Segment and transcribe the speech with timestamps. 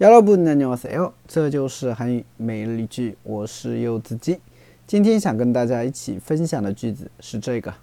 [0.00, 4.40] 여러분안녕하세요，这就是韩语每日一句，我是柚子鸡。
[4.86, 7.74] 今天想跟大家一起分享的句子是这个：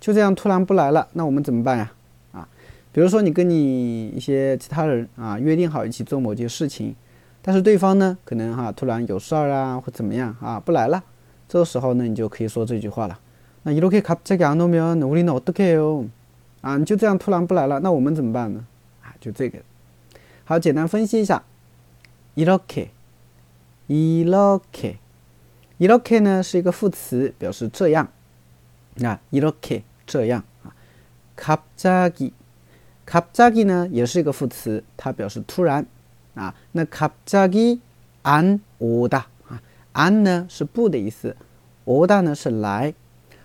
[0.04, 1.92] 就这样突然不来了，那我们怎么办呀？
[2.32, 2.48] 啊，
[2.92, 6.94] 比如说你跟你一些其他人啊约定好一起做某件事情，
[7.42, 11.02] 但是对方呢可能哈突然有事儿啊或怎么样啊不来了，
[11.48, 13.18] 这个时候呢你就可以说这句话了。
[13.62, 16.06] 那이렇게갑자기안오면우리는어떻게해요
[16.62, 18.64] 啊，你就这样突然不来了，那我们怎么办呢？
[19.02, 19.58] 啊，就这个。
[20.44, 21.42] 好，简单分析一下。
[22.36, 22.88] 이렇 게，
[23.88, 24.96] 이렇 게，
[25.78, 28.08] 이렇게呢是一个副词，表示这样。
[28.94, 29.82] 那이렇게
[30.14, 30.74] 这样啊，
[31.36, 32.32] 갑자 기，
[33.06, 35.86] 갑자기呢也是一个副词，它表示突然
[36.34, 36.54] 啊。
[36.72, 41.36] 那갑자기안오다啊，안呢是不的意思，
[41.84, 42.92] 오다呢是来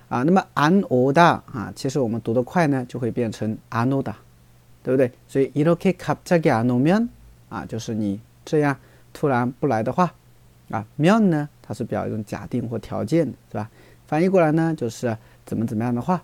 [0.10, 0.24] 啊。
[0.24, 4.14] 那么안오다啊，其实我们读得快呢，就会变成안오 다，
[4.82, 5.12] 对不对？
[5.28, 7.10] 所以이렇게갑자기안오면
[7.50, 8.76] 啊，就是你这样
[9.14, 10.16] 突然不来的话
[10.70, 10.86] 啊。
[10.98, 13.70] 면呢，它是表一种假定或条件的，是吧？
[14.08, 15.16] 翻译过来呢，就是
[15.46, 16.24] 怎么怎么样的话。